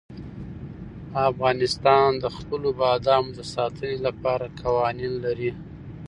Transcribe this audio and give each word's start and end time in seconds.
افغانستان 1.29 2.09
د 2.23 2.25
خپلو 2.37 2.69
بادامو 2.81 3.31
د 3.37 3.39
ساتنې 3.53 3.97
لپاره 4.07 4.45
قوانین 4.61 5.13
لري. 5.25 5.51